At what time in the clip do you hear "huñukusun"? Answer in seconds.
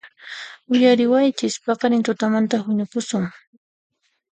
2.65-3.25